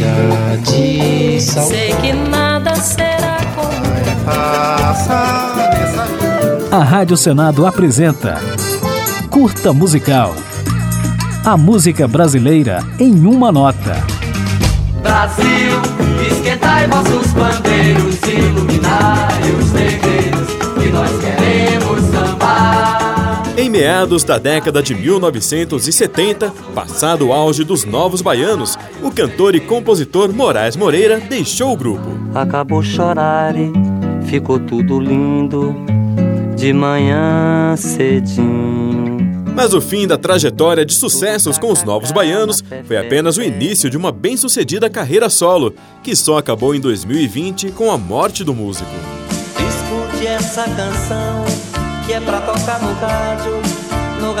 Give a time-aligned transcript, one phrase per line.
[0.00, 1.66] chega de sal.
[1.66, 3.70] Sei que nada será como
[6.72, 8.40] A Rádio Senado apresenta
[9.28, 10.34] Curta Musical.
[11.44, 13.96] A música brasileira em uma nota.
[15.02, 15.80] Brasil,
[16.30, 18.19] esquentai vossos bandeiros,
[24.10, 30.32] meados da década de 1970, passado o auge dos novos baianos, o cantor e compositor
[30.32, 32.08] Moraes Moreira deixou o grupo.
[32.34, 33.54] Acabou chorar,
[34.26, 35.76] ficou tudo lindo
[36.56, 39.18] de manhã cedinho.
[39.54, 43.88] Mas o fim da trajetória de sucessos com os Novos Baianos foi apenas o início
[43.88, 45.72] de uma bem-sucedida carreira solo,
[46.02, 48.90] que só acabou em 2020 com a morte do músico.
[49.54, 51.44] Escute essa canção
[52.06, 53.69] que é pra tocar no rádio,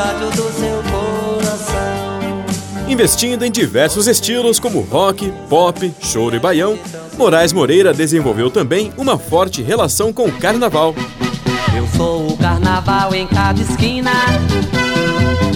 [0.00, 2.44] rádio do seu coração.
[2.88, 6.78] Investindo em diversos estilos como rock, pop, choro e baião,
[7.18, 10.94] Moraes Moreira desenvolveu também uma forte relação com o carnaval.
[11.76, 14.10] Eu sou o carnaval em cada esquina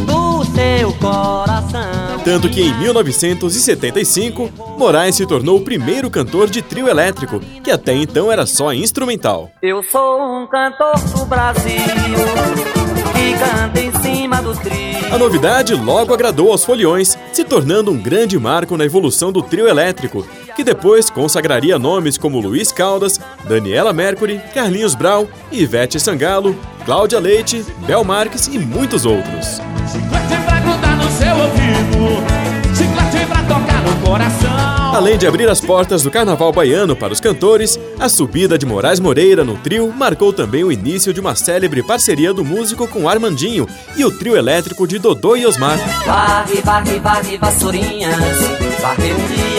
[0.06, 2.20] do seu coração.
[2.22, 7.94] Tanto que em 1975, Moraes se tornou o primeiro cantor de trio elétrico, que até
[7.94, 9.50] então era só instrumental.
[9.62, 12.83] Eu sou um cantor do Brasil
[13.24, 15.14] que canta em cima do trio.
[15.14, 19.66] A novidade logo agradou aos foliões, se tornando um grande marco na evolução do trio
[19.66, 27.18] elétrico, que depois consagraria nomes como Luiz Caldas, Daniela Mercury, Carlinhos Brau, Ivete Sangalo, Cláudia
[27.18, 29.60] Leite, Bel Marques e muitos outros.
[29.90, 34.73] Chiclete pra grudar no seu ouvido, chiclete pra tocar no coração.
[34.94, 39.00] Além de abrir as portas do carnaval baiano para os cantores, a subida de Moraes
[39.00, 43.66] Moreira no trio marcou também o início de uma célebre parceria do músico com Armandinho
[43.96, 45.78] e o trio elétrico de Dodô e Osmar.
[46.06, 48.16] Varre, varre, varre, vassourinhas,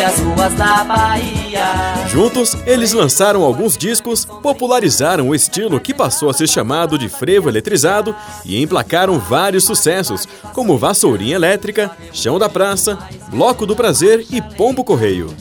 [0.05, 2.07] as ruas da Bahia.
[2.07, 7.49] Juntos, eles lançaram alguns discos, popularizaram o estilo que passou a ser chamado de frevo
[7.49, 12.99] eletrizado e emplacaram vários sucessos, como Vassourinha Elétrica, Chão da Praça,
[13.29, 15.35] Bloco do Prazer e Pombo Correio.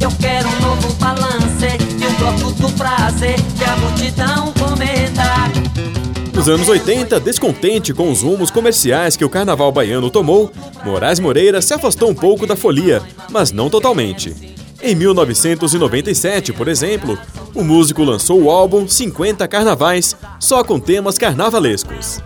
[0.00, 5.97] Eu quero um novo balance e um bloco do prazer que a multidão comenta.
[6.38, 10.52] Nos anos 80, descontente com os rumos comerciais que o carnaval baiano tomou,
[10.84, 14.56] Moraes Moreira se afastou um pouco da folia, mas não totalmente.
[14.80, 17.18] Em 1997, por exemplo,
[17.56, 22.20] o músico lançou o álbum 50 Carnavais, só com temas carnavalescos.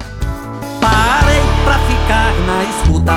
[0.78, 3.14] Parei pra ficar na escuta,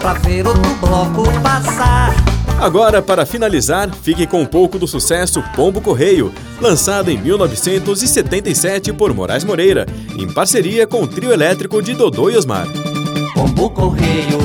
[0.00, 2.27] pra ver outro bloco passar.
[2.60, 9.14] Agora, para finalizar, fique com um pouco do sucesso Pombo Correio, lançado em 1977 por
[9.14, 9.86] Moraes Moreira,
[10.18, 12.66] em parceria com o trio elétrico de Dodô e Osmar.
[13.32, 14.38] Pombo correio,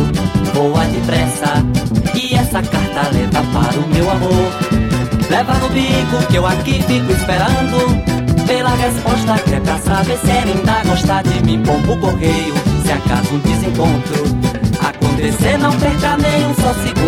[0.53, 1.65] voa depressa
[2.13, 4.51] E essa carta leva para o meu amor.
[5.31, 10.29] Leva no bico que eu aqui fico esperando Pela resposta que é pra saber se
[10.29, 11.63] ele ainda gosta de mim.
[11.63, 12.53] Pombo correio,
[12.85, 14.23] se acaso um desencontro
[14.87, 17.02] Acontecer não perca nem um só segundo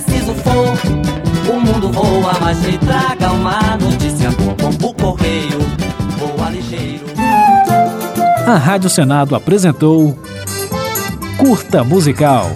[0.00, 1.52] preciso for.
[1.52, 4.30] O mundo voa, mas me traga uma notícia.
[4.30, 5.58] Boa Pombo correio,
[6.18, 7.04] voa ligeiro.
[8.46, 10.18] A Rádio Senado apresentou
[11.38, 12.50] Curta Musical.